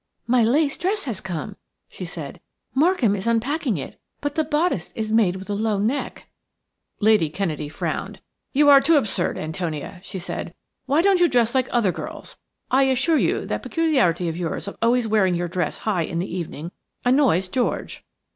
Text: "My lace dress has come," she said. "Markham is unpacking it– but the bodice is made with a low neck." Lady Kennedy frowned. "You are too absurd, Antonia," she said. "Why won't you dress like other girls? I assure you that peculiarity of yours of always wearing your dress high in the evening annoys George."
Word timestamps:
"My 0.25 0.43
lace 0.43 0.79
dress 0.79 1.03
has 1.03 1.21
come," 1.21 1.57
she 1.87 2.05
said. 2.05 2.41
"Markham 2.73 3.15
is 3.15 3.27
unpacking 3.27 3.77
it– 3.77 4.01
but 4.19 4.33
the 4.33 4.43
bodice 4.43 4.91
is 4.95 5.11
made 5.11 5.35
with 5.35 5.47
a 5.47 5.53
low 5.53 5.77
neck." 5.77 6.27
Lady 6.99 7.29
Kennedy 7.29 7.69
frowned. 7.69 8.19
"You 8.51 8.67
are 8.67 8.81
too 8.81 8.97
absurd, 8.97 9.37
Antonia," 9.37 9.99
she 10.01 10.17
said. 10.17 10.55
"Why 10.87 11.03
won't 11.03 11.19
you 11.19 11.27
dress 11.27 11.53
like 11.53 11.67
other 11.69 11.91
girls? 11.91 12.39
I 12.71 12.85
assure 12.85 13.19
you 13.19 13.45
that 13.45 13.61
peculiarity 13.61 14.27
of 14.27 14.35
yours 14.37 14.67
of 14.67 14.75
always 14.81 15.07
wearing 15.07 15.35
your 15.35 15.47
dress 15.47 15.77
high 15.77 16.01
in 16.01 16.17
the 16.17 16.35
evening 16.35 16.71
annoys 17.05 17.47
George." 17.47 18.03